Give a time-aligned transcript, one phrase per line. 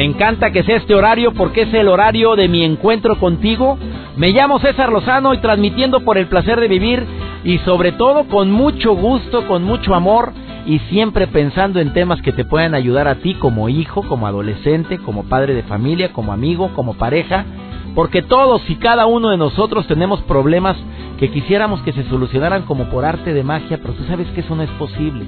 [0.00, 3.76] Me encanta que sea este horario porque es el horario de mi encuentro contigo.
[4.16, 7.04] Me llamo César Lozano y transmitiendo por el placer de vivir
[7.44, 10.32] y sobre todo con mucho gusto, con mucho amor
[10.64, 14.96] y siempre pensando en temas que te puedan ayudar a ti como hijo, como adolescente,
[14.96, 17.44] como padre de familia, como amigo, como pareja,
[17.94, 20.78] porque todos y cada uno de nosotros tenemos problemas
[21.18, 24.56] que quisiéramos que se solucionaran como por arte de magia, pero tú sabes que eso
[24.56, 25.26] no es posible.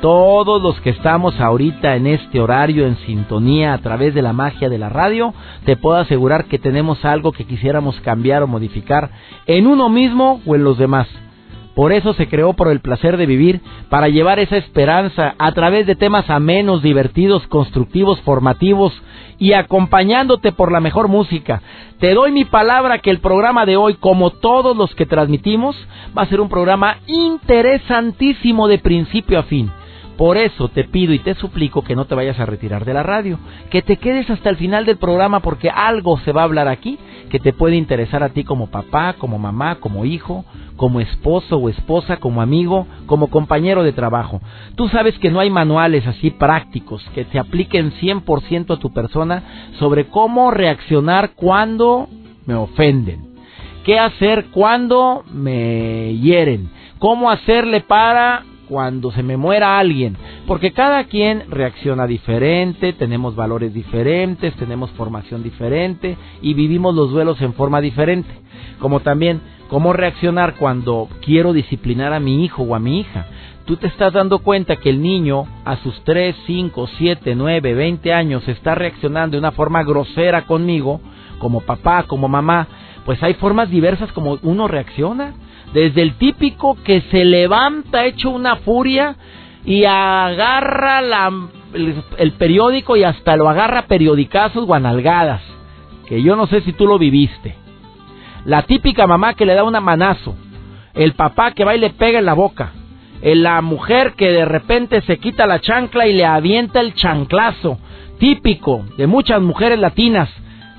[0.00, 4.68] Todos los que estamos ahorita en este horario en sintonía a través de la magia
[4.68, 5.32] de la radio,
[5.64, 9.10] te puedo asegurar que tenemos algo que quisiéramos cambiar o modificar
[9.46, 11.08] en uno mismo o en los demás.
[11.74, 15.86] Por eso se creó por el placer de vivir, para llevar esa esperanza a través
[15.86, 18.92] de temas amenos, divertidos, constructivos, formativos
[19.38, 21.62] y acompañándote por la mejor música.
[21.98, 25.76] Te doy mi palabra que el programa de hoy, como todos los que transmitimos,
[26.16, 29.70] va a ser un programa interesantísimo de principio a fin.
[30.16, 33.02] Por eso te pido y te suplico que no te vayas a retirar de la
[33.02, 33.38] radio,
[33.70, 36.98] que te quedes hasta el final del programa porque algo se va a hablar aquí
[37.30, 40.44] que te puede interesar a ti como papá, como mamá, como hijo,
[40.76, 44.40] como esposo o esposa, como amigo, como compañero de trabajo.
[44.76, 49.42] Tú sabes que no hay manuales así prácticos que te apliquen 100% a tu persona
[49.80, 52.08] sobre cómo reaccionar cuando
[52.46, 53.34] me ofenden,
[53.84, 61.04] qué hacer cuando me hieren, cómo hacerle para cuando se me muera alguien, porque cada
[61.04, 67.80] quien reacciona diferente, tenemos valores diferentes, tenemos formación diferente y vivimos los duelos en forma
[67.80, 68.30] diferente,
[68.78, 73.26] como también cómo reaccionar cuando quiero disciplinar a mi hijo o a mi hija.
[73.64, 78.12] Tú te estás dando cuenta que el niño a sus 3, 5, 7, 9, 20
[78.12, 81.00] años está reaccionando de una forma grosera conmigo,
[81.38, 82.68] como papá, como mamá,
[83.04, 85.34] pues hay formas diversas como uno reacciona.
[85.74, 89.16] Desde el típico que se levanta hecho una furia
[89.64, 91.00] y agarra
[91.74, 95.42] el, periódico y hasta lo agarra periodicazos guanalgadas.
[96.06, 97.56] Que yo no sé si tú lo viviste.
[98.44, 100.36] La típica mamá que le da una manazo.
[100.94, 102.70] El papá que va y le pega en la boca.
[103.20, 107.78] La mujer que de repente se quita la chancla y le avienta el chanclazo.
[108.20, 110.30] Típico de muchas mujeres latinas.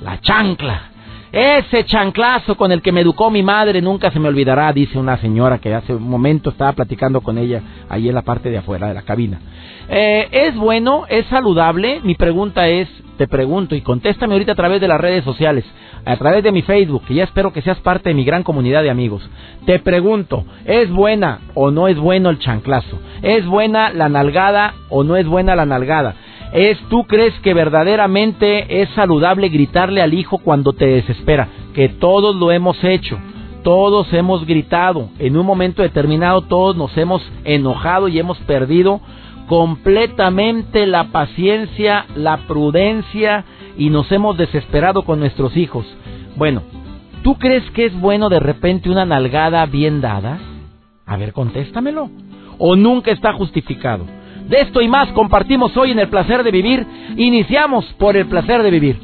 [0.01, 0.94] La chancla.
[1.35, 5.17] Ese chanclazo con el que me educó mi madre nunca se me olvidará, dice una
[5.17, 8.87] señora que hace un momento estaba platicando con ella ahí en la parte de afuera
[8.87, 9.41] de la cabina.
[9.89, 11.03] Eh, ¿Es bueno?
[11.09, 11.99] ¿Es saludable?
[12.05, 12.87] Mi pregunta es,
[13.17, 15.65] te pregunto y contéstame ahorita a través de las redes sociales,
[16.05, 18.81] a través de mi Facebook, que ya espero que seas parte de mi gran comunidad
[18.81, 19.29] de amigos.
[19.65, 22.97] Te pregunto, ¿es buena o no es bueno el chanclazo?
[23.21, 26.15] ¿Es buena la nalgada o no es buena la nalgada?
[26.55, 32.35] Es tú crees que verdaderamente es saludable gritarle al hijo cuando te desespera, que todos
[32.35, 33.19] lo hemos hecho.
[33.61, 39.01] Todos hemos gritado, en un momento determinado todos nos hemos enojado y hemos perdido
[39.47, 43.43] completamente la paciencia, la prudencia
[43.75, 45.85] y nos hemos desesperado con nuestros hijos.
[46.37, 46.61] Bueno,
[47.23, 50.37] ¿tú crees que es bueno de repente una nalgada bien dada?
[51.05, 52.09] A ver, contéstamelo.
[52.59, 54.05] ¿O nunca está justificado?
[54.47, 56.85] De esto y más compartimos hoy en el placer de vivir.
[57.17, 58.99] Iniciamos por el placer de vivir.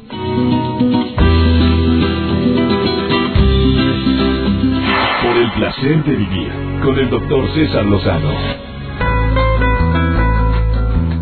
[5.22, 6.52] Por el placer de vivir
[6.84, 8.71] con el doctor César Lozano.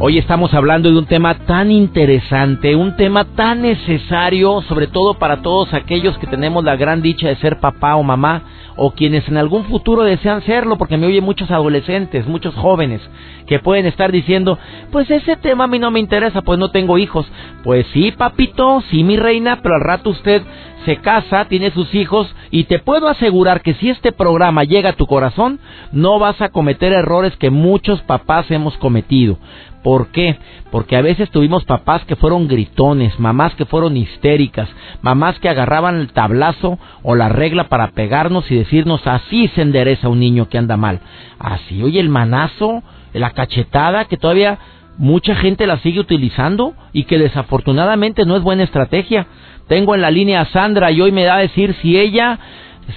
[0.02, 5.42] Hoy estamos hablando de un tema tan interesante, un tema tan necesario, sobre todo para
[5.42, 8.42] todos aquellos que tenemos la gran dicha de ser papá o mamá
[8.76, 13.02] o quienes en algún futuro desean serlo, porque me oyen muchos adolescentes, muchos jóvenes,
[13.46, 14.58] que pueden estar diciendo,
[14.90, 17.26] pues ese tema a mí no me interesa, pues no tengo hijos.
[17.62, 20.40] Pues sí, papito, sí, mi reina, pero al rato usted
[20.86, 24.96] se casa, tiene sus hijos, y te puedo asegurar que si este programa llega a
[24.96, 25.60] tu corazón,
[25.92, 29.36] no vas a cometer errores que muchos papás hemos cometido.
[29.82, 30.38] ¿Por qué?
[30.70, 34.68] Porque a veces tuvimos papás que fueron gritones, mamás que fueron histéricas,
[35.00, 40.08] mamás que agarraban el tablazo o la regla para pegarnos y decirnos así se endereza
[40.08, 41.00] un niño que anda mal.
[41.38, 42.82] Así, oye, el manazo,
[43.14, 44.58] la cachetada que todavía
[44.98, 49.26] mucha gente la sigue utilizando y que desafortunadamente no es buena estrategia.
[49.66, 52.38] Tengo en la línea a Sandra y hoy me da a decir si ella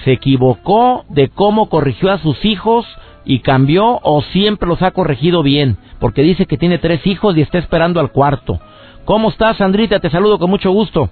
[0.04, 2.84] se equivocó de cómo corrigió a sus hijos
[3.24, 5.76] y cambió o siempre los ha corregido bien?
[6.00, 8.60] Porque dice que tiene tres hijos y está esperando al cuarto.
[9.04, 10.00] ¿Cómo estás, Sandrita?
[10.00, 11.10] Te saludo con mucho gusto.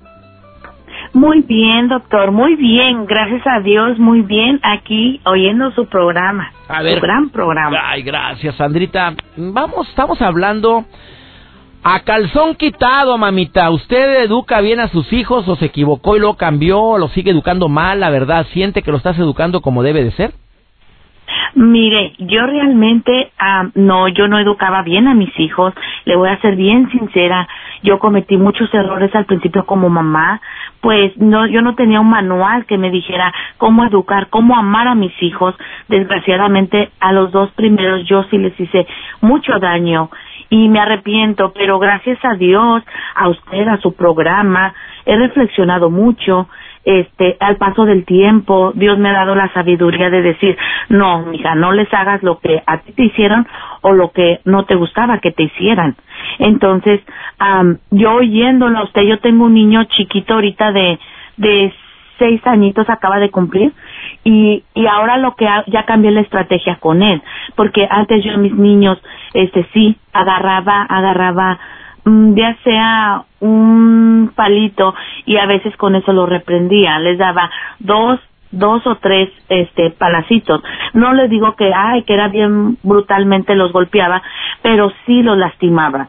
[1.14, 6.80] Muy bien, doctor, muy bien, gracias a Dios, muy bien, aquí oyendo su programa, a
[6.80, 7.76] ver, su gran programa.
[7.82, 9.14] Ay, gracias, Sandrita.
[9.36, 10.86] Vamos, estamos hablando
[11.82, 13.68] a calzón quitado, mamita.
[13.70, 17.30] ¿Usted educa bien a sus hijos o se equivocó y lo cambió o lo sigue
[17.30, 18.46] educando mal, la verdad?
[18.52, 20.32] ¿Siente que lo estás educando como debe de ser?
[21.54, 23.30] Mire, yo realmente,
[23.74, 25.74] no, yo no educaba bien a mis hijos,
[26.06, 27.46] le voy a ser bien sincera,
[27.82, 30.40] yo cometí muchos errores al principio como mamá,
[30.80, 34.94] pues no, yo no tenía un manual que me dijera cómo educar, cómo amar a
[34.94, 35.54] mis hijos,
[35.88, 38.86] desgraciadamente a los dos primeros yo sí les hice
[39.20, 40.08] mucho daño
[40.48, 42.82] y me arrepiento, pero gracias a Dios,
[43.14, 44.74] a usted, a su programa,
[45.04, 46.48] he reflexionado mucho,
[46.84, 50.56] este, al paso del tiempo, Dios me ha dado la sabiduría de decir,
[50.88, 53.46] no, mija, no les hagas lo que a ti te hicieron
[53.82, 55.96] o lo que no te gustaba que te hicieran.
[56.38, 57.00] Entonces,
[57.90, 60.98] yo oyéndolo a usted, yo tengo un niño chiquito ahorita de,
[61.36, 61.72] de
[62.18, 63.72] seis añitos acaba de cumplir
[64.22, 67.20] y, y ahora lo que ya cambié la estrategia con él
[67.56, 69.02] porque antes yo a mis niños
[69.34, 71.58] este sí agarraba agarraba
[72.04, 74.94] ya sea un palito
[75.24, 78.20] y a veces con eso lo reprendía, les daba dos
[78.50, 80.62] dos o tres este palacitos.
[80.92, 84.22] No les digo que ay que era bien brutalmente los golpeaba,
[84.62, 86.08] pero sí los lastimaba.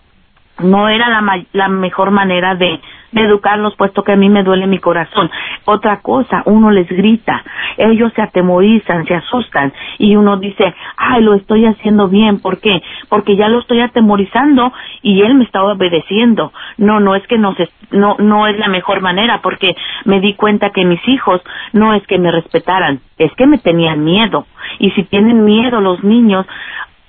[0.59, 2.79] No era la, la mejor manera de
[3.13, 5.29] de educarlos, puesto que a mí me duele mi corazón.
[5.65, 7.43] Otra cosa, uno les grita,
[7.77, 12.81] ellos se atemorizan, se asustan y uno dice, ay, lo estoy haciendo bien, ¿por qué?
[13.09, 16.51] Porque ya lo estoy atemorizando y él me está obedeciendo.
[16.77, 17.55] No, no es que no,
[17.91, 19.75] no, no es la mejor manera, porque
[20.05, 24.03] me di cuenta que mis hijos no es que me respetaran, es que me tenían
[24.03, 24.45] miedo.
[24.79, 26.45] Y si tienen miedo los niños,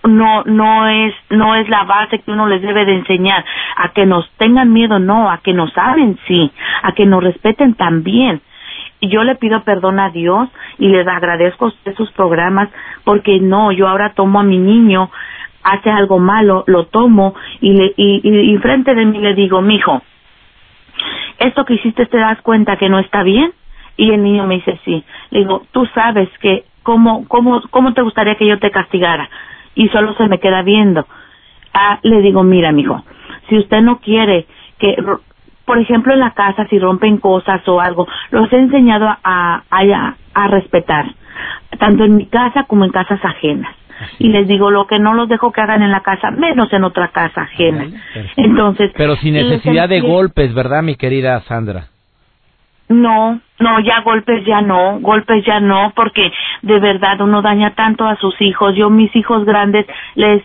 [0.04, 3.44] no no es no es la base que uno les debe de enseñar.
[3.76, 6.50] A que nos tengan miedo no a que nos saben sí
[6.82, 8.40] a que nos respeten también.
[9.00, 10.48] Y yo le pido perdón a Dios
[10.78, 12.68] y les agradezco a usted sus programas
[13.04, 15.10] porque no yo ahora tomo a mi niño
[15.62, 20.02] hace algo malo lo tomo y le y, y, frente de mí le digo mijo
[21.38, 23.52] esto que hiciste te das cuenta que no está bien
[23.96, 25.04] y el niño me dice sí.
[25.30, 29.28] Le digo tú sabes que cómo cómo cómo te gustaría que yo te castigara
[29.74, 31.06] y solo se me queda viendo.
[31.72, 33.04] Ah, le digo, mira, mijo,
[33.48, 34.46] si usted no quiere
[34.78, 34.96] que,
[35.64, 40.14] por ejemplo, en la casa, si rompen cosas o algo, los he enseñado a, a,
[40.34, 41.06] a respetar,
[41.78, 43.74] tanto en mi casa como en casas ajenas
[44.18, 46.84] y les digo lo que no los dejo que hagan en la casa, menos en
[46.84, 47.86] otra casa ajena.
[48.36, 51.88] Entonces, pero sin necesidad de golpes, ¿verdad, mi querida Sandra?
[52.94, 56.32] No, no, ya golpes ya no, golpes ya no, porque
[56.62, 58.76] de verdad uno daña tanto a sus hijos.
[58.76, 60.42] Yo mis hijos grandes les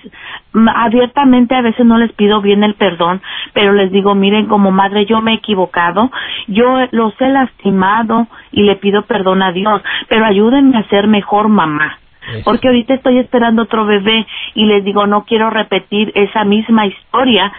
[0.53, 3.21] abiertamente a veces no les pido bien el perdón,
[3.53, 6.11] pero les digo, miren, como madre yo me he equivocado,
[6.47, 11.49] yo los he lastimado y le pido perdón a Dios, pero ayúdenme a ser mejor
[11.49, 11.99] mamá.
[12.43, 17.51] Porque ahorita estoy esperando otro bebé y les digo, no quiero repetir esa misma historia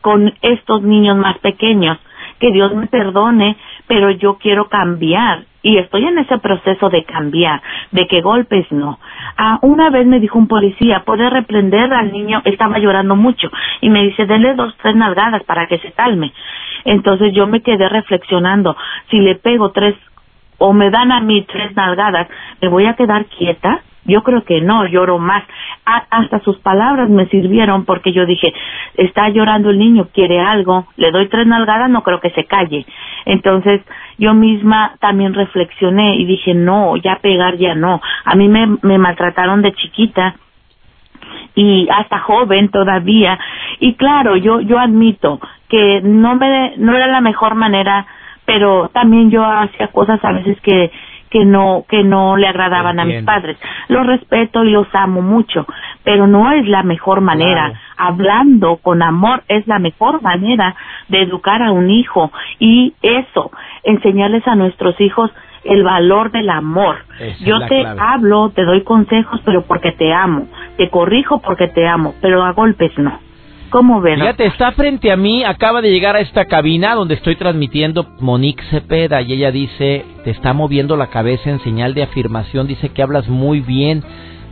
[0.00, 1.98] con estos niños más pequeños.
[2.38, 3.56] Que Dios me perdone,
[3.92, 7.60] pero yo quiero cambiar y estoy en ese proceso de cambiar,
[7.90, 8.98] de que golpes no.
[9.36, 13.50] Ah, una vez me dijo un policía, puede reprender al niño, estaba llorando mucho,
[13.82, 16.32] y me dice, denle dos, tres nalgadas para que se calme.
[16.86, 18.74] Entonces yo me quedé reflexionando,
[19.10, 19.94] si le pego tres
[20.56, 22.28] o me dan a mí tres nalgadas,
[22.62, 23.82] ¿me voy a quedar quieta?
[24.04, 25.44] Yo creo que no, lloro más.
[25.84, 28.52] hasta sus palabras me sirvieron porque yo dije,
[28.96, 32.84] está llorando el niño, quiere algo, le doy tres nalgadas, no creo que se calle.
[33.24, 33.80] Entonces
[34.18, 38.00] yo misma también reflexioné y dije, no, ya pegar ya no.
[38.24, 40.34] A mí me, me maltrataron de chiquita
[41.54, 43.38] y hasta joven todavía.
[43.80, 48.06] Y claro, yo, yo admito que no me, no era la mejor manera,
[48.44, 50.90] pero también yo hacía cosas a veces que
[51.32, 53.56] que no que no le agradaban a mis padres.
[53.88, 55.66] Los respeto y los amo mucho,
[56.04, 57.72] pero no es la mejor manera.
[57.96, 60.76] Hablando con amor es la mejor manera
[61.08, 63.50] de educar a un hijo y eso,
[63.82, 65.30] enseñarles a nuestros hijos
[65.64, 66.96] el valor del amor.
[67.40, 70.48] Yo te hablo, te doy consejos, pero porque te amo.
[70.76, 73.18] Te corrijo porque te amo, pero a golpes no.
[73.72, 74.20] ¿Cómo ven?
[74.20, 78.62] Fíjate, está frente a mí, acaba de llegar a esta cabina donde estoy transmitiendo Monique
[78.64, 83.02] Cepeda y ella dice, te está moviendo la cabeza en señal de afirmación, dice que
[83.02, 84.04] hablas muy bien.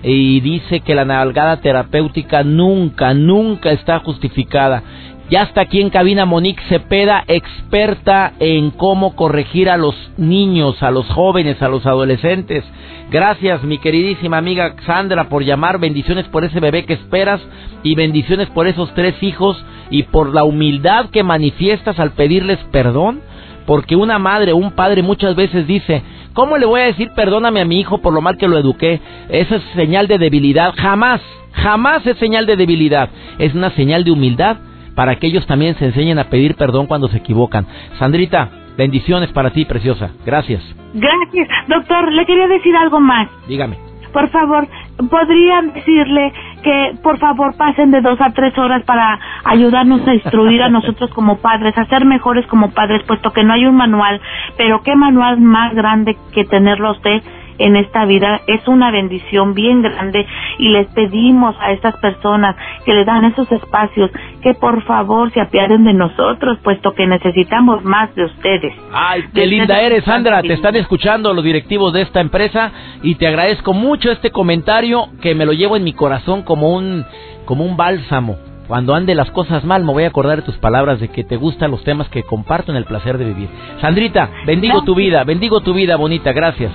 [0.03, 4.83] y dice que la nalgada terapéutica nunca, nunca está justificada.
[5.31, 10.91] Ya está aquí en cabina Monique Cepeda, experta en cómo corregir a los niños, a
[10.91, 12.65] los jóvenes, a los adolescentes.
[13.13, 15.79] Gracias, mi queridísima amiga Sandra, por llamar.
[15.79, 17.41] Bendiciones por ese bebé que esperas
[17.85, 23.21] y bendiciones por esos tres hijos y por la humildad que manifiestas al pedirles perdón.
[23.67, 27.61] Porque una madre o un padre muchas veces dice, ¿cómo le voy a decir perdóname
[27.61, 29.01] a mi hijo por lo mal que lo eduqué?
[29.29, 30.75] Esa es señal de debilidad.
[30.77, 31.21] Jamás,
[31.53, 33.11] jamás es señal de debilidad.
[33.39, 34.57] Es una señal de humildad
[34.95, 37.67] para que ellos también se enseñen a pedir perdón cuando se equivocan.
[37.99, 40.11] Sandrita, bendiciones para ti, preciosa.
[40.25, 40.63] Gracias.
[40.95, 41.49] Gracias.
[41.69, 43.29] Doctor, le quería decir algo más.
[43.47, 43.91] Dígame.
[44.13, 44.67] Por favor,
[45.09, 46.33] ¿podrían decirle
[46.63, 51.11] que por favor pasen de dos a tres horas para ayudarnos a instruir a nosotros
[51.11, 54.21] como padres, a ser mejores como padres, puesto que no hay un manual,
[54.57, 57.23] pero qué manual más grande que tenerlo usted
[57.61, 60.27] en esta vida es una bendición bien grande
[60.59, 64.11] y les pedimos a estas personas que le dan esos espacios
[64.43, 68.73] que por favor se apiaden de nosotros, puesto que necesitamos más de ustedes.
[68.93, 70.43] Ay, qué linda eres, Sandra.
[70.43, 75.35] Te están escuchando los directivos de esta empresa y te agradezco mucho este comentario que
[75.35, 77.05] me lo llevo en mi corazón como un
[77.45, 78.37] como un bálsamo.
[78.69, 81.37] Cuando ande las cosas mal, me voy a acordar de tus palabras de que te
[81.37, 83.49] gustan los temas que comparto en el placer de vivir.
[83.81, 86.71] Sandrita, bendigo tu vida, bendigo tu vida bonita, gracias.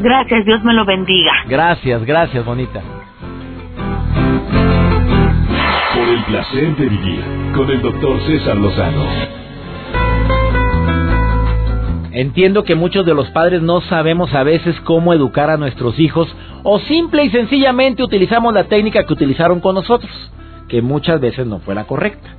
[0.00, 1.32] Gracias, Dios me lo bendiga.
[1.48, 2.80] Gracias, gracias, bonita.
[5.94, 7.24] Por el placer de vivir
[7.56, 9.04] con el doctor César Lozano.
[12.12, 16.34] Entiendo que muchos de los padres no sabemos a veces cómo educar a nuestros hijos
[16.62, 20.12] o simple y sencillamente utilizamos la técnica que utilizaron con nosotros,
[20.68, 22.38] que muchas veces no fue la correcta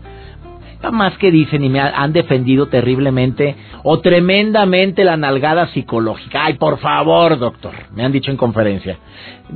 [0.91, 6.45] más que dicen y me han defendido terriblemente o tremendamente la nalgada psicológica.
[6.45, 8.97] Ay, por favor, doctor, me han dicho en conferencia.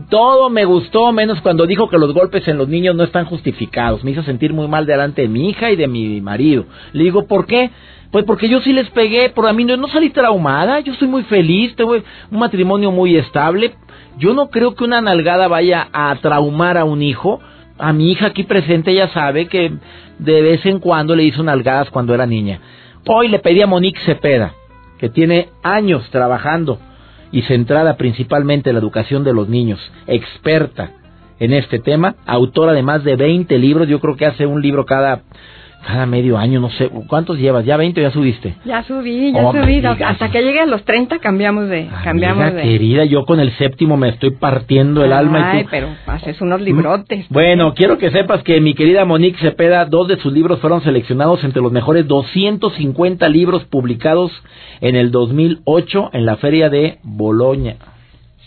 [0.09, 4.03] Todo me gustó, menos cuando dijo que los golpes en los niños no están justificados.
[4.03, 6.65] Me hizo sentir muy mal delante de mi hija y de mi marido.
[6.91, 7.71] Le digo, ¿por qué?
[8.11, 11.07] Pues porque yo sí les pegué, pero a mí no, no salí traumada, yo soy
[11.07, 13.73] muy feliz, tengo un matrimonio muy estable.
[14.17, 17.39] Yo no creo que una nalgada vaya a traumar a un hijo.
[17.79, 19.73] A mi hija aquí presente ya sabe que
[20.19, 22.59] de vez en cuando le hizo nalgadas cuando era niña.
[23.07, 24.53] Hoy le pedí a Monique Cepeda,
[24.97, 26.79] que tiene años trabajando
[27.31, 30.91] y centrada principalmente en la educación de los niños, experta
[31.39, 34.85] en este tema, autora de más de 20 libros, yo creo que hace un libro
[34.85, 35.23] cada
[35.85, 37.65] cada medio año, no sé, ¿cuántos llevas?
[37.65, 38.55] ¿Ya 20 o ya subiste?
[38.65, 39.85] Ya subí, ya subí.
[39.85, 41.89] Hasta que llegue a los 30 cambiamos de...
[42.03, 42.61] cambiamos de...
[42.63, 45.51] querida, yo con el séptimo me estoy partiendo el alma.
[45.51, 47.27] Ay, pero haces unos librotes.
[47.29, 51.43] Bueno, quiero que sepas que mi querida Monique Cepeda, dos de sus libros fueron seleccionados
[51.43, 54.31] entre los mejores 250 libros publicados
[54.81, 57.75] en el 2008 en la feria de Boloña.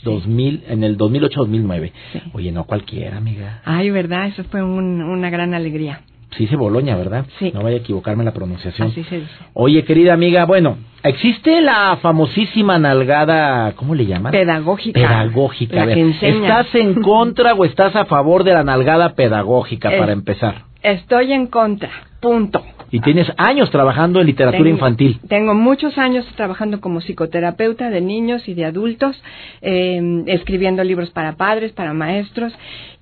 [0.05, 1.93] 2000, en el 2008-2009.
[2.33, 3.61] Oye, no cualquiera, amiga.
[3.65, 6.03] Ay, verdad, eso fue una gran alegría.
[6.37, 7.25] Se dice Boloña, ¿verdad?
[7.39, 7.51] Sí.
[7.55, 8.89] No vaya a equivocarme la pronunciación.
[8.89, 9.33] Así se dice.
[9.55, 14.33] Oye, querida amiga, bueno, existe la famosísima nalgada, ¿cómo le llaman?
[14.33, 15.01] Pedagógica.
[15.01, 15.87] Pedagógica.
[15.87, 16.61] La que enseña.
[16.61, 20.65] ¿Estás en contra o estás a favor de la nalgada pedagógica para empezar?
[20.83, 21.91] Estoy en contra,
[22.21, 22.63] punto.
[22.91, 25.19] Y tienes años trabajando en literatura infantil.
[25.29, 29.21] Tengo muchos años trabajando como psicoterapeuta de niños y de adultos,
[29.63, 32.53] eh, escribiendo libros para padres, para maestros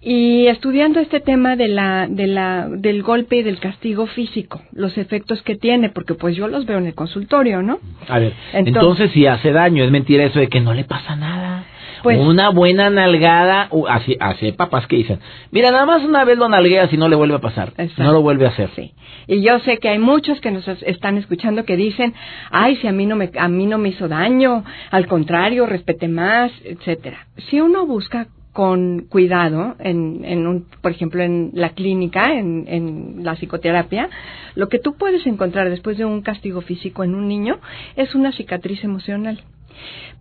[0.05, 4.99] y estudiando este tema de la, de la, del golpe y del castigo físico, los
[4.99, 7.79] efectos que tiene, porque pues yo los veo en el consultorio, ¿no?
[8.09, 11.65] A ver, entonces, si hace daño, es mentira eso de que no le pasa nada.
[12.05, 15.21] Pues, una buena nalgada, así, así papás que dicen,
[15.51, 18.21] mira, nada más una vez lo nalgueas y no le vuelve a pasar, no lo
[18.21, 18.69] vuelve a hacer.
[18.77, 18.93] Sí.
[19.27, 22.13] Y yo sé que hay muchos que nos están escuchando que dicen,
[22.51, 26.07] ay, si a mí no me, a mí no me hizo daño, al contrario, respete
[26.07, 27.27] más, etcétera.
[27.49, 33.25] Si uno busca con cuidado, en, en un, por ejemplo, en la clínica, en, en,
[33.25, 34.09] la psicoterapia,
[34.55, 37.59] lo que tú puedes encontrar después de un castigo físico en un niño
[37.97, 39.43] es una cicatriz emocional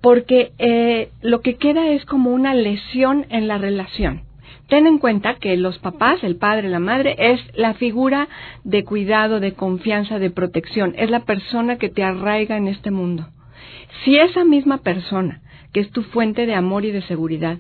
[0.02, 4.22] porque eh, lo que queda es como una lesión en la relación.
[4.68, 8.28] Ten en cuenta que los papás, el padre, la madre, es la figura
[8.64, 13.28] de cuidado, de confianza, de protección, es la persona que te arraiga en este mundo.
[14.04, 15.42] Si esa misma persona,
[15.74, 17.58] que es tu fuente de amor y de seguridad,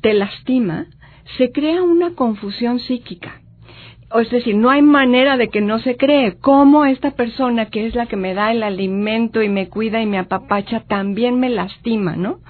[0.00, 0.86] te lastima,
[1.38, 3.40] se crea una confusión psíquica
[4.18, 7.94] es decir, no hay manera de que no se cree cómo esta persona que es
[7.94, 12.16] la que me da el alimento y me cuida y me apapacha también me lastima,
[12.16, 12.40] ¿no?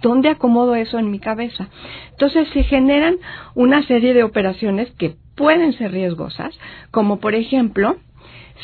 [0.00, 1.68] ¿Dónde acomodo eso en mi cabeza?
[2.12, 3.16] Entonces se generan
[3.54, 6.58] una serie de operaciones que pueden ser riesgosas,
[6.90, 7.96] como por ejemplo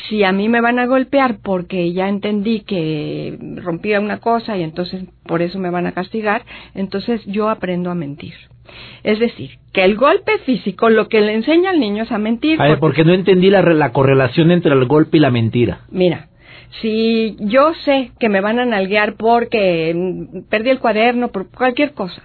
[0.07, 4.63] Si a mí me van a golpear porque ya entendí que rompía una cosa y
[4.63, 6.43] entonces por eso me van a castigar,
[6.75, 8.33] entonces yo aprendo a mentir.
[9.03, 12.61] Es decir, que el golpe físico lo que le enseña al niño es a mentir.
[12.61, 15.81] A ver, porque no entendí la, la correlación entre el golpe y la mentira.
[15.89, 16.27] Mira,
[16.81, 21.93] si yo sé que me van a nalguear porque mm, perdí el cuaderno, por cualquier
[21.93, 22.21] cosa,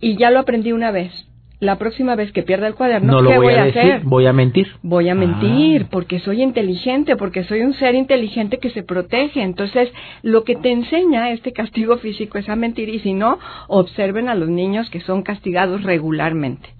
[0.00, 1.12] y ya lo aprendí una vez,
[1.58, 3.84] la próxima vez que pierda el cuaderno, no lo ¿qué voy, a, hacer?
[3.84, 4.68] decir, voy a mentir.
[4.82, 5.88] Voy a mentir Ah.
[5.90, 9.42] porque soy inteligente, porque soy un ser inteligente que se protege.
[9.42, 9.90] Entonces,
[10.22, 14.34] lo que te enseña este castigo físico es a mentir y si no, observen a
[14.34, 16.75] los niños que son castigados regularmente.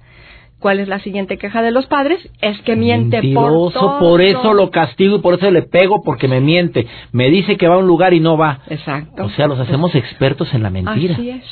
[0.59, 2.19] ¿Cuál es la siguiente queja de los padres?
[2.41, 3.99] Es que miente por todo.
[3.99, 6.87] por eso lo castigo y por eso le pego porque me miente.
[7.13, 8.61] Me dice que va a un lugar y no va.
[8.69, 9.25] Exacto.
[9.25, 11.15] O sea, los hacemos expertos en la mentira.
[11.15, 11.45] Así es.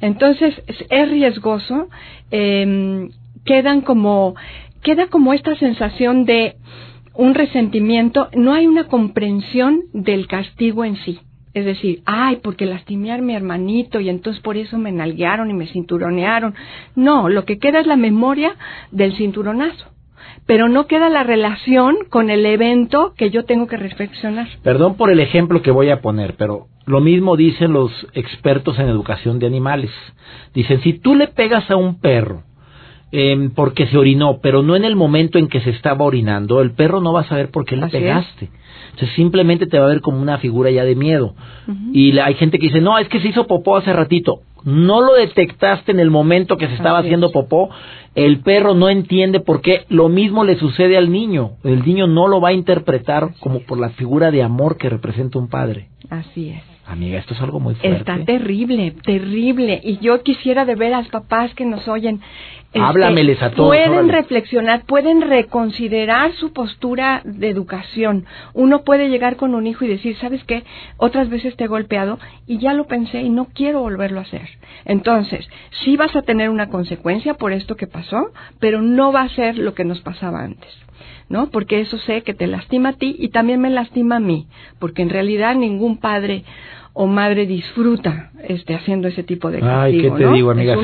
[0.00, 1.88] Entonces, es, es riesgoso.
[2.30, 3.08] eh,
[3.44, 4.34] quedan como,
[4.82, 6.56] queda como esta sensación de
[7.14, 8.28] un resentimiento.
[8.34, 11.18] No hay una comprensión del castigo en sí.
[11.54, 15.54] Es decir, ay, porque lastimé a mi hermanito y entonces por eso me nalguearon y
[15.54, 16.54] me cinturonearon.
[16.94, 18.56] No, lo que queda es la memoria
[18.90, 19.86] del cinturonazo.
[20.46, 24.48] Pero no queda la relación con el evento que yo tengo que reflexionar.
[24.62, 28.88] Perdón por el ejemplo que voy a poner, pero lo mismo dicen los expertos en
[28.88, 29.90] educación de animales.
[30.54, 32.44] Dicen, si tú le pegas a un perro
[33.12, 36.72] eh, porque se orinó, pero no en el momento en que se estaba orinando, el
[36.72, 38.02] perro no va a saber por qué le Así es.
[38.02, 38.50] pegaste.
[38.90, 41.34] Entonces simplemente te va a ver como una figura ya de miedo.
[41.92, 44.40] Y la- hay gente que dice, no, es que se hizo popó hace ratito.
[44.64, 47.32] No lo detectaste en el momento que se estaba Así haciendo es.
[47.32, 47.70] popó.
[48.16, 49.84] El perro no entiende por qué.
[49.88, 51.52] Lo mismo le sucede al niño.
[51.62, 55.38] El niño no lo va a interpretar como por la figura de amor que representa
[55.38, 55.88] un padre.
[56.10, 56.62] Así es.
[56.86, 57.98] Amiga, esto es algo muy fuerte.
[57.98, 59.78] Está terrible, terrible.
[59.84, 62.20] Y yo quisiera de ver a los papás que nos oyen.
[62.68, 64.12] Este, Háblameles a todos, Pueden órale.
[64.12, 68.26] reflexionar, pueden reconsiderar su postura de educación.
[68.52, 70.64] Uno puede llegar con un hijo y decir, ¿sabes qué?
[70.98, 74.48] Otras veces te he golpeado y ya lo pensé y no quiero volverlo a hacer.
[74.84, 75.48] Entonces,
[75.82, 79.56] sí vas a tener una consecuencia por esto que pasó, pero no va a ser
[79.56, 80.70] lo que nos pasaba antes.
[81.30, 81.50] ¿no?
[81.50, 84.46] Porque eso sé que te lastima a ti y también me lastima a mí,
[84.78, 86.44] porque en realidad ningún padre
[86.94, 90.32] o madre disfruta este haciendo ese tipo de castigo, Ay, ¿qué te ¿no?
[90.32, 90.74] digo, amiga?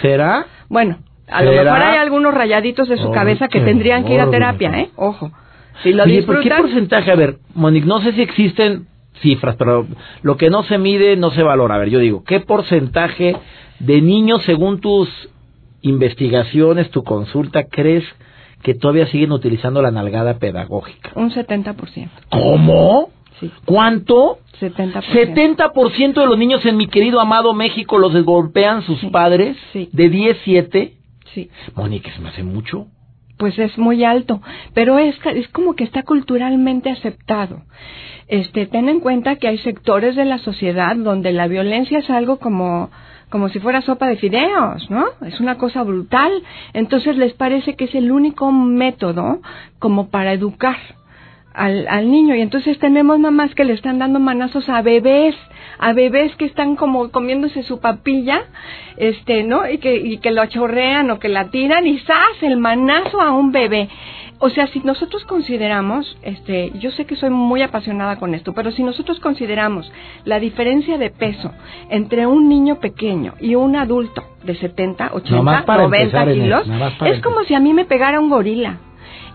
[0.00, 0.46] ¿Será?
[0.68, 0.98] Bueno,
[1.32, 4.70] a lo mejor hay algunos rayaditos de su cabeza que tendrían que ir a terapia,
[4.78, 4.90] ¿eh?
[4.96, 5.30] Ojo.
[5.82, 7.10] Si lo Oye, ¿por qué porcentaje?
[7.10, 8.86] A ver, Monique, no sé si existen
[9.20, 9.86] cifras, pero
[10.22, 11.76] lo que no se mide no se valora.
[11.76, 13.36] A ver, yo digo, ¿qué porcentaje
[13.78, 15.08] de niños, según tus
[15.80, 18.04] investigaciones, tu consulta, crees
[18.62, 21.10] que todavía siguen utilizando la nalgada pedagógica?
[21.14, 22.08] un 70%.
[22.30, 23.10] ¿Cómo?
[23.40, 24.38] Sí, ¿Cuánto?
[24.60, 25.02] 70%.
[25.12, 29.88] 70% de los niños en mi querido amado México los golpean sus Sí, padres sí.
[29.92, 30.92] de 10, 7.
[31.34, 31.50] Sí.
[31.74, 32.86] Monique, se me hace mucho.
[33.38, 34.40] pues es muy alto,
[34.72, 37.62] pero es, es como que está culturalmente aceptado.
[38.28, 42.38] Este, ten en cuenta que hay sectores de la sociedad donde la violencia es algo
[42.38, 42.90] como
[43.30, 45.06] como si fuera sopa de fideos, ¿no?
[45.26, 46.30] Es una cosa brutal.
[46.74, 49.40] Entonces les parece que es el único método
[49.78, 50.76] como para educar
[51.54, 52.34] al, al niño.
[52.34, 55.34] Y entonces tenemos mamás que le están dando manazos a bebés,
[55.78, 58.44] a bebés que están como comiéndose su papilla,
[58.96, 59.68] este, ¿no?
[59.68, 62.42] Y que, y que lo chorrean o que la tiran y ¡zas!
[62.42, 63.88] el manazo a un bebé.
[64.44, 68.72] O sea, si nosotros consideramos, este, yo sé que soy muy apasionada con esto, pero
[68.72, 69.92] si nosotros consideramos
[70.24, 71.52] la diferencia de peso
[71.90, 76.42] entre un niño pequeño y un adulto de 70, 80, Nomás para 90 empezar en
[76.42, 78.78] kilos, para es como si a mí me pegara un gorila.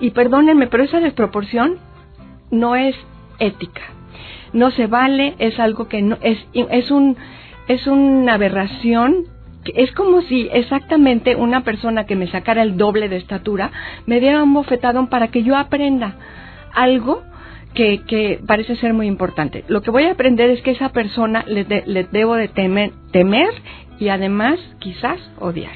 [0.01, 1.77] Y perdónenme, pero esa desproporción
[2.51, 2.95] no es
[3.39, 3.81] ética.
[4.53, 7.17] No se vale, es algo que no es es un
[7.67, 9.25] es una aberración.
[9.75, 13.71] Es como si exactamente una persona que me sacara el doble de estatura
[14.05, 16.15] me diera un bofetadón para que yo aprenda
[16.73, 17.21] algo
[17.73, 19.65] que, que parece ser muy importante.
[19.67, 22.91] Lo que voy a aprender es que esa persona le, de- le debo de temer,
[23.11, 23.49] temer
[23.99, 25.73] y además quizás odiar.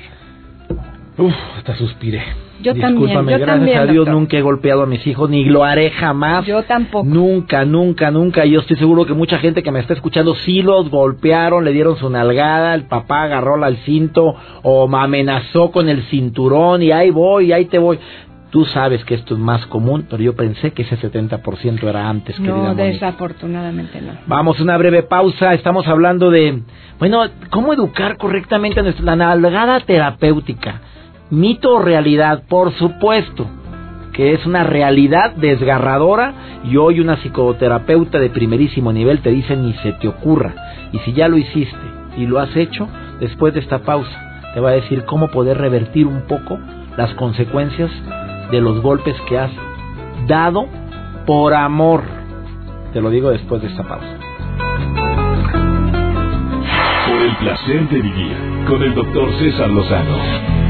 [1.22, 2.24] Uf, hasta suspiré.
[2.62, 4.14] Yo también, Discúlpame, yo gracias también, a Dios doctor.
[4.16, 6.46] nunca he golpeado a mis hijos, ni lo haré jamás.
[6.46, 7.06] Yo tampoco.
[7.06, 8.46] Nunca, nunca, nunca.
[8.46, 11.72] Y yo estoy seguro que mucha gente que me está escuchando sí los golpearon, le
[11.72, 16.92] dieron su nalgada, el papá agarró al cinto o me amenazó con el cinturón y
[16.92, 18.00] ahí voy, ahí te voy.
[18.52, 22.36] Tú sabes que esto es más común, pero yo pensé que ese 70% era antes,
[22.36, 24.12] querida No, desafortunadamente no.
[24.28, 25.54] Vamos, una breve pausa.
[25.54, 26.62] Estamos hablando de,
[27.00, 30.82] bueno, cómo educar correctamente a nuestra la nalgada terapéutica.
[31.32, 33.48] Mito o realidad, por supuesto,
[34.12, 36.34] que es una realidad desgarradora
[36.65, 40.54] y hoy una psicoterapeuta de primerísimo nivel te dice ni se te ocurra.
[40.91, 41.78] Y si ya lo hiciste
[42.17, 42.89] y lo has hecho,
[43.22, 44.12] después de esta pausa
[44.54, 46.60] te va a decir cómo poder revertir un poco
[46.98, 47.89] las consecuencias
[48.52, 49.52] de los golpes que has
[50.28, 50.67] dado
[51.26, 52.04] por amor.
[52.91, 54.17] Te lo digo después de esta pausa.
[57.08, 58.36] Por el placer de vivir
[58.67, 60.61] con el doctor César Lozano.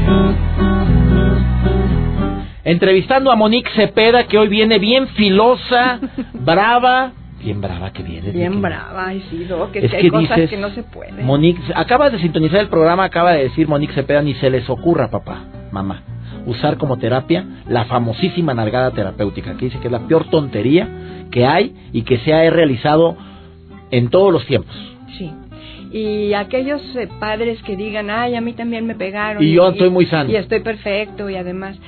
[2.64, 5.98] Entrevistando a Monique Cepeda, que hoy viene bien filosa,
[6.32, 7.12] brava,
[7.42, 8.30] bien brava que viene.
[8.30, 10.70] Bien que- brava, ay sí, Doc, es, Es que que hay cosas dices, que no
[10.70, 11.26] se pueden.
[11.26, 15.10] Monique, acabas de sintonizar el programa, acaba de decir Monique Cepeda, ni se les ocurra,
[15.10, 15.40] papá,
[15.72, 16.02] mamá,
[16.46, 20.88] usar como terapia la famosísima nalgada terapéutica, que dice que es la peor tontería
[21.32, 23.16] que hay y que se ha realizado
[23.90, 24.74] en todos los tiempos.
[25.18, 25.32] Sí.
[25.92, 29.42] Y aquellos eh, padres que digan, ay, a mí también me pegaron.
[29.42, 30.30] Y yo estoy muy sano.
[30.30, 31.78] Y estoy perfecto y además,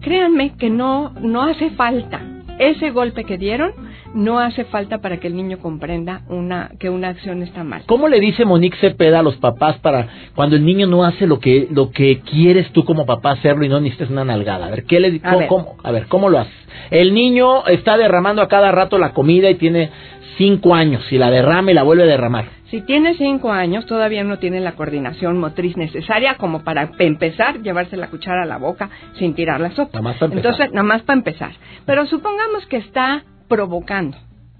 [0.00, 2.20] créanme que no, no hace falta.
[2.58, 3.70] Ese golpe que dieron
[4.14, 7.82] no hace falta para que el niño comprenda una, que una acción está mal.
[7.86, 11.38] ¿Cómo le dice Monique Cepeda a los papás para cuando el niño no hace lo
[11.38, 14.66] que lo que quieres tú como papá hacerlo y no necesitas una nalgada?
[14.66, 15.48] A ver, ¿qué le A cómo, ver.
[15.48, 16.52] cómo- a ver, ¿cómo lo haces?
[16.90, 19.90] El niño está derramando a cada rato la comida y tiene
[20.38, 22.46] cinco años y la derrama y la vuelve a derramar.
[22.70, 27.60] Si tiene cinco años, todavía no tiene la coordinación motriz necesaria como para pe- empezar,
[27.62, 29.98] llevarse la cuchara a la boca sin tirar la sopa.
[30.00, 30.50] Nada más para empezar.
[30.52, 31.50] Entonces, nada más para empezar.
[31.84, 34.16] Pero supongamos que está provocando,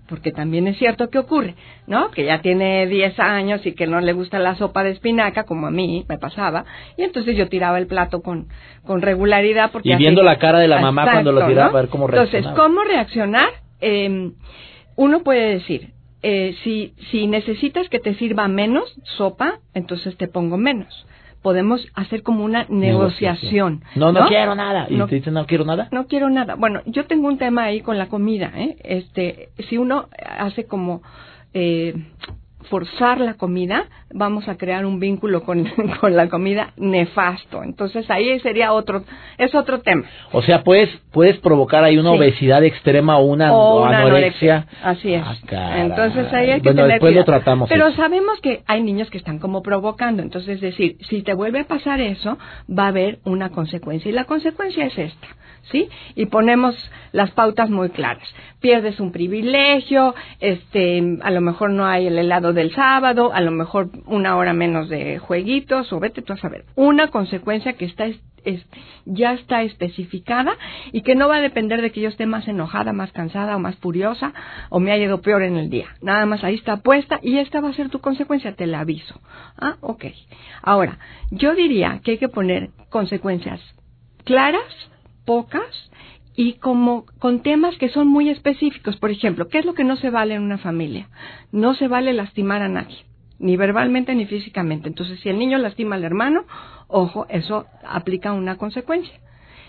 [0.09, 1.55] porque también es cierto que ocurre,
[1.87, 2.11] ¿no?
[2.11, 5.67] Que ya tiene 10 años y que no le gusta la sopa de espinaca, como
[5.67, 6.65] a mí me pasaba,
[6.97, 8.49] y entonces yo tiraba el plato con,
[8.87, 9.71] con regularidad.
[9.71, 12.07] Porque Y así- viendo la cara de la mamá cuando lo tiraba, a ver cómo
[12.07, 12.57] Entonces, reaccionaba.
[12.65, 13.49] ¿cómo reaccionar?
[13.83, 14.31] Eh,
[14.99, 20.57] uno puede decir, eh, si, si necesitas que te sirva menos sopa, entonces te pongo
[20.57, 21.07] menos.
[21.41, 23.85] Podemos hacer como una negociación.
[23.95, 24.89] No, no, quiero nada.
[24.91, 25.89] Y No- te dicen no quiero nada.
[25.93, 26.57] no quiero nada.
[26.57, 28.51] Bueno, yo tengo un tema ahí con la comida.
[28.57, 28.77] ¿eh?
[28.83, 30.09] Este, si uno
[30.39, 31.01] hace como
[31.55, 31.95] eh,
[32.69, 35.65] forzar la comida, vamos a crear un vínculo con,
[36.01, 37.63] con la comida nefasto.
[37.63, 39.03] Entonces ahí sería otro,
[39.39, 40.05] es otro tema.
[40.33, 42.17] O sea, puedes puedes provocar ahí una Sí.
[42.19, 44.67] obesidad extrema o una, o o una anorexia.
[44.83, 45.23] Así es.
[45.53, 47.69] Ah, entonces ahí hay que bueno, tener después lo tratamos.
[47.69, 47.97] Pero eso.
[47.97, 50.23] sabemos que hay niños que están como provocando.
[50.23, 54.09] Entonces, es decir, si te vuelve a pasar eso, va a haber una consecuencia.
[54.11, 55.29] Y la consecuencia es esta,
[55.71, 55.89] ¿sí?
[56.15, 56.75] Y ponemos
[57.13, 58.29] las pautas muy claras.
[58.61, 63.51] Pierdes un privilegio, este, a lo mejor no hay el helado del sábado, a lo
[63.51, 66.65] mejor una hora menos de jueguitos, o vete tú a saber.
[66.75, 68.67] Una consecuencia que está es- es-
[69.05, 70.57] ya está especificada
[70.93, 73.59] y que no va a depender de que yo esté más enojada, más cansada o
[73.59, 74.33] más furiosa
[74.71, 75.87] o me haya ido peor en el día.
[76.03, 79.21] Nada más ahí está puesta y esta va a ser tu consecuencia, te la aviso.
[79.61, 80.05] Ah, ok.
[80.63, 80.99] Ahora,
[81.31, 83.61] yo diría que hay que poner consecuencias
[84.25, 84.63] claras,
[85.29, 85.91] pocas
[86.35, 88.97] y como con temas que son muy específicos.
[88.97, 91.09] Por ejemplo, ¿qué es lo que no se vale en una familia?
[91.53, 93.05] No se vale lastimar a nadie,
[93.39, 94.89] ni verbalmente ni físicamente.
[94.89, 96.45] Entonces, si el niño lastima al hermano,
[96.87, 99.15] ojo, eso aplica una consecuencia.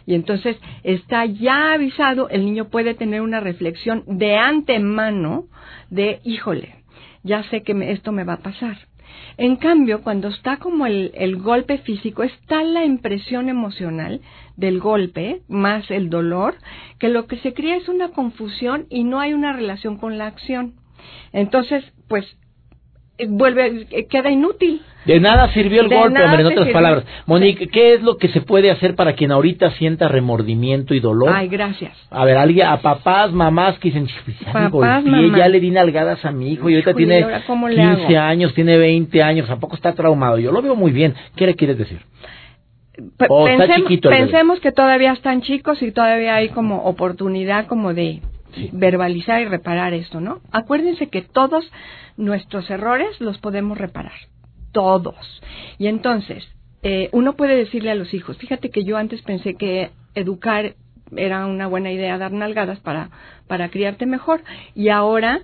[0.05, 5.43] Y entonces está ya avisado, el niño puede tener una reflexión de antemano
[5.89, 6.75] de, híjole,
[7.23, 8.77] ya sé que me- esto me va a pasar.
[9.37, 14.21] En cambio, cuando está como el, golpe físico, está la impresión emocional
[14.57, 16.55] del golpe más el dolor,
[16.99, 20.27] que lo que se crea es una confusión y no hay una relación con la
[20.27, 20.73] acción.
[21.31, 22.25] Entonces, pues,
[23.27, 24.81] vuelve, eh, queda inútil.
[25.05, 26.73] De nada sirvió el De golpe, hombre, en otras sirvió.
[26.73, 27.05] palabras.
[27.25, 31.31] Monique, ¿qué es lo que se puede hacer para quien ahorita sienta remordimiento y dolor?
[31.33, 31.93] Ay, gracias.
[32.11, 34.71] A ver, alguien, a papás, mamás que dicen, "Pues ya Papás,
[35.03, 38.17] golpeé, ya le di nalgadas a mi hijo y ahorita tiene ¿ahora cómo le 15
[38.17, 38.27] hago?
[38.27, 40.37] años, tiene 20 años, tampoco está traumado.
[40.37, 41.15] Yo lo veo muy bien.
[41.35, 41.99] ¿Qué le quieres decir?
[43.17, 44.25] Pe- O está pensem- chiquito el bebé.
[44.31, 48.19] pensemos que todavía están chicos y todavía hay como oportunidad como de
[48.71, 50.41] Verbalizar y reparar esto, ¿no?
[50.51, 51.69] Acuérdense que todos
[52.17, 54.13] nuestros errores los podemos reparar,
[54.71, 55.41] todos.
[55.77, 56.47] Y entonces,
[56.83, 60.75] eh, uno puede decirle a los hijos, fíjate que yo antes pensé que educar
[61.15, 63.09] era una buena idea, dar nalgadas para,
[63.47, 64.41] para criarte mejor,
[64.75, 65.41] y ahora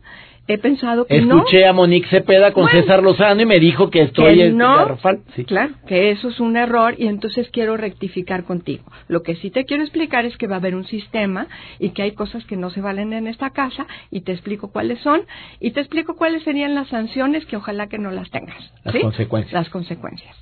[0.47, 1.37] he pensado que no.
[1.37, 2.81] Escuché a Monique Cepeda con Bueno.
[2.81, 4.97] César Lozano y me dijo que estoy que en no.
[5.35, 5.45] Sí.
[5.45, 8.83] claro, que eso es un error y entonces quiero rectificar contigo.
[9.07, 11.47] Lo que sí te quiero explicar es que va a haber un sistema
[11.79, 14.99] y que hay cosas que no se valen en esta casa y te explico cuáles
[14.99, 15.21] son
[15.59, 18.71] y te explico cuáles serían las sanciones que ojalá que no las tengas.
[18.83, 19.01] Las ¿sí?
[19.01, 19.53] consecuencias.
[19.53, 20.35] Las consecuencias.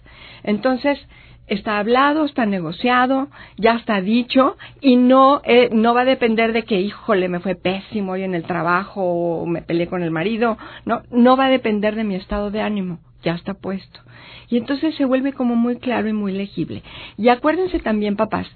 [0.44, 1.00] Entonces,
[1.47, 3.27] está hablado, está negociado,
[3.58, 7.56] ya está dicho y no eh, no va a depender de que, híjole, me fue
[7.56, 10.58] pésimo hoy en el trabajo o me peleé con el marido.
[10.86, 13.99] No, no va a depender de mi estado de ánimo, ya está puesto.
[14.49, 16.84] Y entonces se vuelve como muy claro y muy legible.
[17.17, 18.47] Y acuérdense también, papás,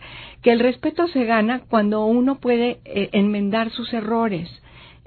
[0.41, 4.49] que el respeto se gana cuando uno puede eh, enmendar sus errores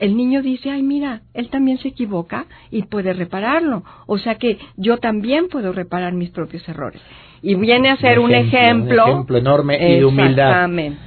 [0.01, 3.85] el niño dice, ay, mira, él también se equivoca y puede repararlo.
[4.07, 7.03] O sea que yo también puedo reparar mis propios errores.
[7.43, 9.05] Y viene a ser un ejemplo.
[9.05, 10.49] Un ejemplo enorme y de humildad.
[10.49, 10.99] Exactamente.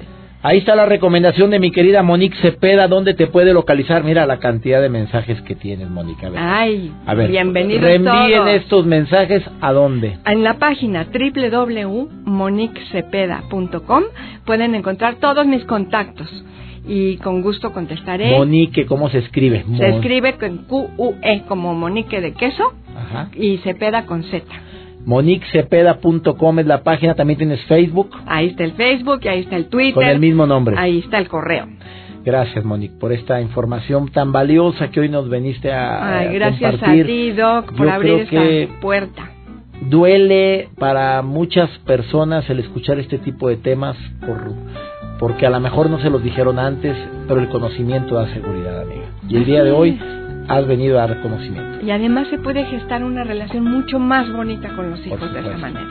[0.46, 4.04] Ahí está la recomendación de mi querida Monique Cepeda, ¿dónde te puede localizar?
[4.04, 6.30] Mira la cantidad de mensajes que tienes, Mónica.
[6.36, 10.18] Ay, a ver, bienvenidos reenvíen estos mensajes a dónde?
[10.26, 14.04] En la página www.moniquecepeda.com
[14.46, 16.28] pueden encontrar todos mis contactos
[16.86, 18.32] y con gusto contestaré.
[18.32, 19.64] Monique, ¿cómo se escribe?
[19.78, 22.74] Se escribe con Q-U-E, como Monique de queso,
[23.34, 24.44] y Cepeda con Z.
[25.06, 28.12] MoniqueCepeda.com es la página, también tienes Facebook.
[28.26, 29.94] Ahí está el Facebook y ahí está el Twitter.
[29.94, 30.76] Con el mismo nombre.
[30.78, 31.68] Ahí está el correo.
[32.24, 36.94] Gracias, Monique, por esta información tan valiosa que hoy nos veniste a, Ay, gracias a
[36.94, 39.30] ti, Doc, por abrir esta puerta.
[39.82, 44.54] Duele para muchas personas el escuchar este tipo de temas por,
[45.20, 46.96] porque a lo mejor no se los dijeron antes,
[47.28, 49.08] pero el conocimiento da seguridad, amiga.
[49.28, 50.00] Y el día de hoy
[50.48, 51.86] has venido a dar conocimiento.
[51.86, 55.58] Y además se puede gestar una relación mucho más bonita con los hijos de esa
[55.58, 55.88] manera.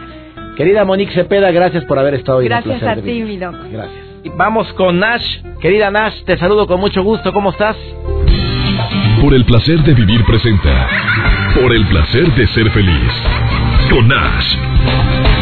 [0.57, 2.47] Querida Monique Cepeda, gracias por haber estado hoy.
[2.47, 3.55] Gracias a ti, mi doc.
[3.71, 4.05] Gracias.
[4.25, 5.41] Y vamos con Nash.
[5.61, 7.33] Querida Nash, te saludo con mucho gusto.
[7.33, 7.77] ¿Cómo estás?
[9.21, 10.89] Por el placer de vivir presenta.
[11.55, 13.13] Por el placer de ser feliz.
[13.91, 15.42] Con Nash.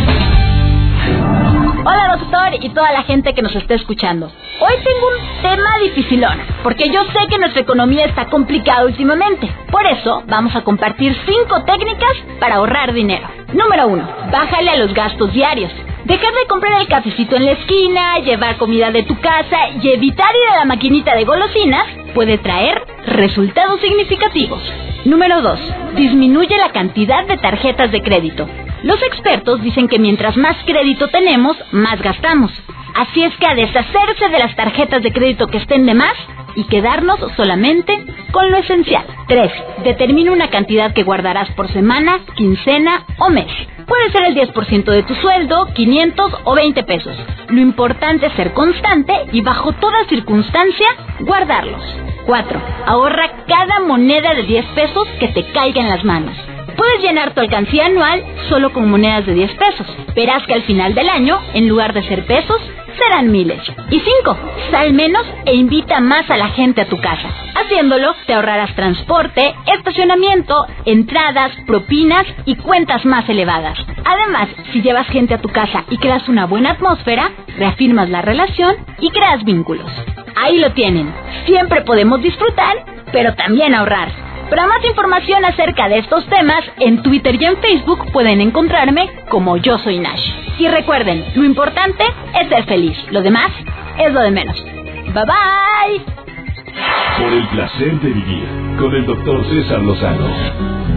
[1.82, 4.26] Hola doctor y toda la gente que nos está escuchando.
[4.60, 9.50] Hoy tengo un tema dificilón, porque yo sé que nuestra economía está complicada últimamente.
[9.70, 13.26] Por eso vamos a compartir cinco técnicas para ahorrar dinero.
[13.54, 15.72] Número uno, bájale a los gastos diarios.
[16.04, 20.34] Dejar de comprar el cafecito en la esquina, llevar comida de tu casa y evitar
[20.34, 24.60] ir a la maquinita de golosinas puede traer resultados significativos.
[25.06, 25.60] Número 2.
[25.94, 28.46] Disminuye la cantidad de tarjetas de crédito.
[28.82, 32.50] Los expertos dicen que mientras más crédito tenemos, más gastamos.
[32.94, 36.14] Así es que a deshacerse de las tarjetas de crédito que estén de más
[36.56, 39.04] y quedarnos solamente con lo esencial.
[39.28, 39.52] 3.
[39.84, 43.52] Determina una cantidad que guardarás por semana, quincena o mes.
[43.86, 47.16] Puede ser el 10% de tu sueldo, 500 o 20 pesos.
[47.48, 50.86] Lo importante es ser constante y bajo toda circunstancia
[51.20, 51.82] guardarlos.
[52.26, 52.60] 4.
[52.86, 56.36] Ahorra cada moneda de 10 pesos que te caiga en las manos.
[56.80, 59.86] Puedes llenar tu alcancía anual solo con monedas de 10 pesos.
[60.16, 62.58] Verás que al final del año, en lugar de ser pesos,
[62.98, 63.60] serán miles.
[63.90, 64.38] Y 5.
[64.70, 67.28] Sal menos e invita más a la gente a tu casa.
[67.54, 73.78] Haciéndolo, te ahorrarás transporte, estacionamiento, entradas, propinas y cuentas más elevadas.
[74.02, 78.76] Además, si llevas gente a tu casa y creas una buena atmósfera, reafirmas la relación
[79.00, 79.90] y creas vínculos.
[80.34, 81.12] Ahí lo tienen.
[81.44, 84.29] Siempre podemos disfrutar, pero también ahorrar.
[84.50, 89.56] Para más información acerca de estos temas, en Twitter y en Facebook pueden encontrarme como
[89.56, 90.28] Yo Soy Nash.
[90.58, 93.52] Y recuerden, lo importante es ser feliz, lo demás
[93.96, 94.60] es lo de menos.
[95.14, 96.04] Bye bye.
[97.18, 100.89] Por el placer de vivir con el doctor César Lozano.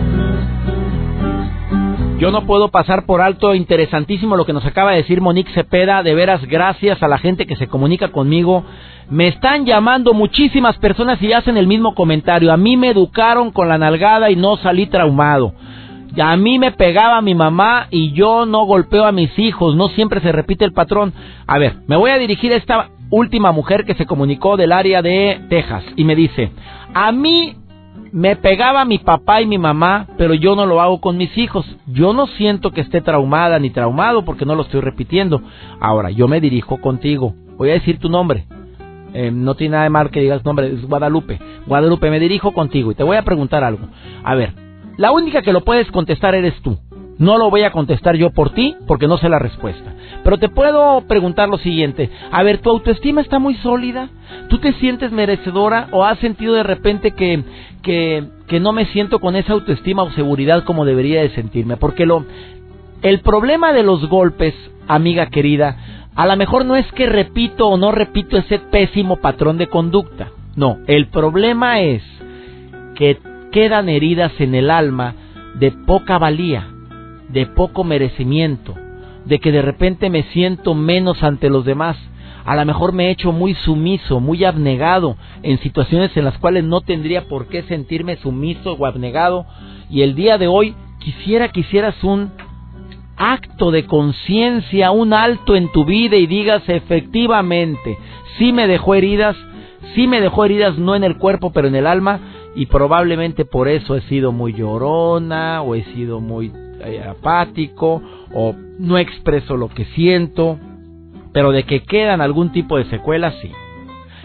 [2.23, 6.03] Yo no puedo pasar por alto, interesantísimo lo que nos acaba de decir Monique Cepeda,
[6.03, 8.63] de veras gracias a la gente que se comunica conmigo.
[9.09, 12.53] Me están llamando muchísimas personas y hacen el mismo comentario.
[12.53, 15.53] A mí me educaron con la nalgada y no salí traumado.
[16.17, 20.21] A mí me pegaba mi mamá y yo no golpeo a mis hijos, no siempre
[20.21, 21.11] se repite el patrón.
[21.45, 25.01] A ver, me voy a dirigir a esta última mujer que se comunicó del área
[25.01, 26.53] de Texas y me dice,
[26.93, 27.57] a mí
[28.13, 31.65] me pegaba mi papá y mi mamá, pero yo no lo hago con mis hijos.
[31.87, 35.41] Yo no siento que esté traumada ni traumado porque no lo estoy repitiendo.
[35.79, 37.33] Ahora, yo me dirijo contigo.
[37.57, 38.45] Voy a decir tu nombre.
[39.15, 41.39] Eh, no tiene nada de mal que digas nombre, es Guadalupe.
[41.65, 43.87] Guadalupe, me dirijo contigo y te voy a preguntar algo.
[44.23, 44.53] A ver,
[44.97, 46.77] la única que lo puedes contestar eres tú.
[47.17, 49.92] No lo voy a contestar yo por ti porque no sé la respuesta.
[50.23, 52.09] Pero te puedo preguntar lo siguiente.
[52.31, 54.09] A ver, ¿tu autoestima está muy sólida?
[54.49, 57.43] ¿Tú te sientes merecedora o has sentido de repente que,
[57.81, 61.77] que, que no me siento con esa autoestima o seguridad como debería de sentirme?
[61.77, 62.25] Porque lo,
[63.01, 64.53] el problema de los golpes,
[64.87, 65.77] amiga querida,
[66.15, 70.29] a lo mejor no es que repito o no repito ese pésimo patrón de conducta.
[70.55, 72.03] No, el problema es
[72.95, 73.17] que
[73.51, 75.15] quedan heridas en el alma
[75.55, 76.67] de poca valía
[77.29, 78.75] de poco merecimiento,
[79.25, 81.97] de que de repente me siento menos ante los demás.
[82.45, 86.63] A lo mejor me he hecho muy sumiso, muy abnegado en situaciones en las cuales
[86.63, 89.45] no tendría por qué sentirme sumiso o abnegado.
[89.89, 92.31] Y el día de hoy quisiera que hicieras un
[93.15, 97.97] acto de conciencia, un alto en tu vida y digas efectivamente,
[98.37, 99.37] sí me dejó heridas,
[99.95, 102.19] sí me dejó heridas no en el cuerpo pero en el alma
[102.55, 106.51] y probablemente por eso he sido muy llorona o he sido muy
[107.09, 108.01] apático
[108.33, 110.59] o no expreso lo que siento,
[111.33, 113.51] pero de que quedan algún tipo de secuelas, sí.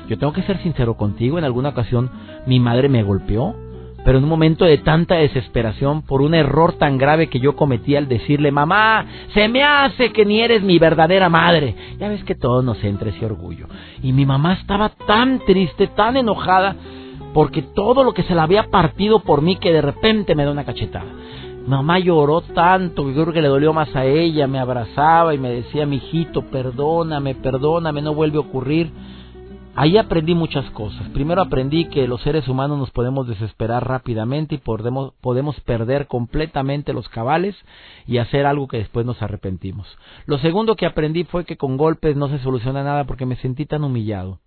[0.09, 2.11] Yo tengo que ser sincero contigo, en alguna ocasión
[2.47, 3.55] mi madre me golpeó,
[4.05, 7.95] pero en un momento de tanta desesperación por un error tan grave que yo cometí
[7.95, 11.75] al decirle, mamá, se me hace que ni eres mi verdadera madre.
[11.99, 13.67] Ya ves que todo nos entra ese orgullo.
[14.03, 16.77] Y mi mamá estaba tan triste, tan enojada,
[17.35, 20.53] porque todo lo que se la había partido por mí que de repente me da
[20.53, 21.11] una cachetada.
[21.69, 25.51] Mamá lloró tanto, yo creo que le dolió más a ella, me abrazaba y me
[25.51, 28.91] decía, mi hijito, perdóname, perdóname, no vuelve a ocurrir.
[29.81, 31.09] Ahí aprendí muchas cosas.
[31.11, 36.93] Primero aprendí que los seres humanos nos podemos desesperar rápidamente y podemos, podemos perder completamente
[36.93, 37.55] los cabales
[38.05, 39.87] y hacer algo que después nos arrepentimos.
[40.27, 43.67] Lo segundo que aprendí fue que con golpes no se soluciona nada porque me sentí
[43.67, 44.41] tan humillado.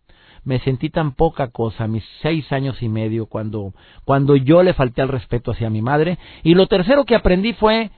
[0.43, 3.73] Me sentí tan poca cosa a mis seis años y medio cuando,
[4.05, 6.17] cuando yo le falté al respeto hacia mi madre.
[6.43, 7.91] Y lo tercero que aprendí fue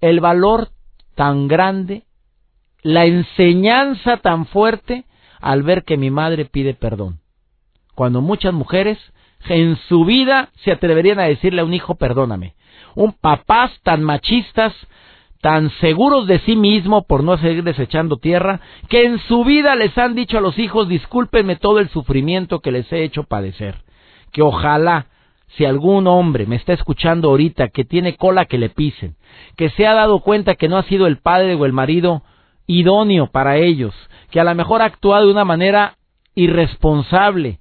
[0.00, 0.68] el valor
[1.14, 2.04] tan grande,
[2.82, 5.04] la enseñanza tan fuerte
[5.40, 7.20] al ver que mi madre pide perdón.
[7.94, 8.98] Cuando muchas mujeres
[9.48, 12.54] en su vida se atreverían a decirle a un hijo perdóname.
[12.94, 14.72] Un papás tan machistas,
[15.44, 19.98] tan seguros de sí mismo por no seguir desechando tierra, que en su vida les
[19.98, 23.82] han dicho a los hijos discúlpenme todo el sufrimiento que les he hecho padecer.
[24.32, 25.08] Que ojalá
[25.48, 29.16] si algún hombre me está escuchando ahorita que tiene cola que le pisen,
[29.54, 32.22] que se ha dado cuenta que no ha sido el padre o el marido
[32.66, 33.94] idóneo para ellos,
[34.30, 35.98] que a lo mejor ha actuado de una manera
[36.34, 37.58] irresponsable,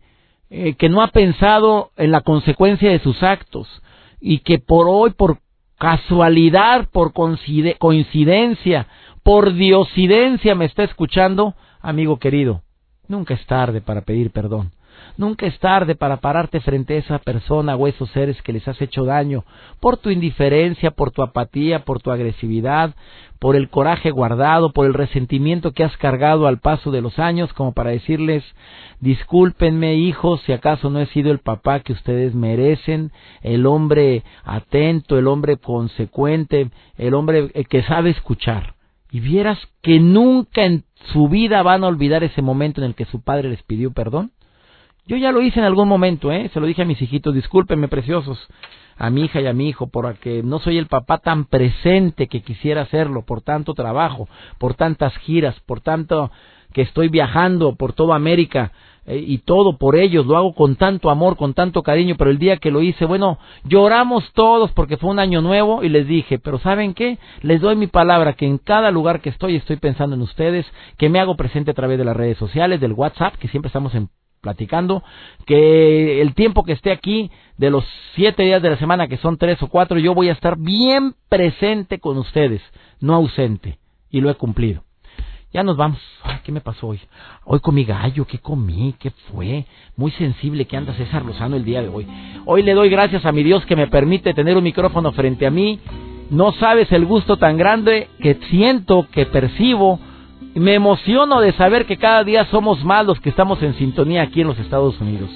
[0.49, 3.67] eh, que no ha pensado en la consecuencia de sus actos
[4.21, 5.39] y que por hoy, por
[5.83, 8.87] casualidad, por coincidencia,
[9.21, 12.61] por diosidencia me está escuchando, amigo querido,
[13.09, 14.71] nunca es tarde para pedir perdón.
[15.17, 18.81] Nunca es tarde para pararte frente a esa persona o esos seres que les has
[18.81, 19.43] hecho daño
[19.81, 22.95] por tu indiferencia, por tu apatía, por tu agresividad,
[23.43, 27.51] por el coraje guardado, por el resentimiento que has cargado al paso de los años,
[27.51, 28.41] como para decirles
[29.01, 35.19] discúlpenme hijos si acaso no he sido el papá que ustedes merecen, el hombre atento,
[35.19, 38.75] el hombre consecuente, el hombre eh, que sabe escuchar.
[39.11, 43.03] Y vieras que nunca en su vida van a olvidar ese momento en el que
[43.03, 44.31] su padre les pidió perdón
[45.05, 46.49] yo ya lo hice en algún momento, ¿eh?
[46.53, 48.39] Se lo dije a mis hijitos, discúlpenme preciosos,
[48.97, 52.41] a mi hija y a mi hijo, porque no soy el papá tan presente que
[52.41, 54.27] quisiera hacerlo, por tanto trabajo,
[54.57, 56.31] por tantas giras, por tanto
[56.73, 58.71] que estoy viajando por toda América
[59.05, 62.39] eh, y todo por ellos, lo hago con tanto amor, con tanto cariño, pero el
[62.39, 66.39] día que lo hice, bueno, lloramos todos porque fue un año nuevo y les dije,
[66.39, 67.17] pero ¿saben qué?
[67.41, 70.65] Les doy mi palabra que en cada lugar que estoy estoy pensando en ustedes,
[70.97, 73.93] que me hago presente a través de las redes sociales, del WhatsApp, que siempre estamos
[73.93, 74.09] en
[74.43, 75.01] platicando,
[75.47, 79.37] que el tiempo que esté aquí, de los siete días de la semana, que son
[79.37, 82.61] tres o cuatro, yo voy a estar bien presente con ustedes,
[82.99, 83.79] no ausente,
[84.11, 84.83] y lo he cumplido.
[85.53, 85.99] Ya nos vamos.
[86.43, 86.99] ¿Qué me pasó hoy?
[87.45, 88.95] Hoy comí gallo, ¿qué comí?
[88.99, 89.65] ¿Qué fue?
[89.95, 92.07] Muy sensible que anda César Lozano el día de hoy.
[92.45, 95.51] Hoy le doy gracias a mi Dios que me permite tener un micrófono frente a
[95.51, 95.79] mí.
[96.31, 99.99] No sabes el gusto tan grande que siento, que percibo
[100.55, 104.41] me emociono de saber que cada día somos más los que estamos en sintonía aquí
[104.41, 105.29] en los Estados Unidos.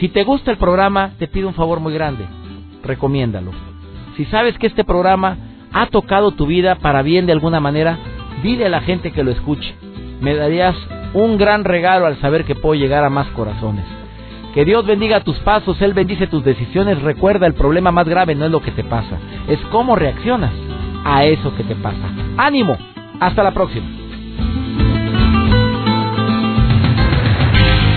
[0.00, 2.26] Si te gusta el programa, te pido un favor muy grande.
[2.82, 3.52] Recomiéndalo.
[4.16, 5.36] Si sabes que este programa
[5.72, 7.98] ha tocado tu vida para bien de alguna manera,
[8.42, 9.74] dile a la gente que lo escuche.
[10.20, 10.74] Me darías
[11.14, 13.84] un gran regalo al saber que puedo llegar a más corazones.
[14.54, 17.02] Que Dios bendiga tus pasos, Él bendice tus decisiones.
[17.02, 20.52] Recuerda, el problema más grave no es lo que te pasa, es cómo reaccionas
[21.04, 22.08] a eso que te pasa.
[22.38, 22.76] Ánimo,
[23.20, 23.86] hasta la próxima.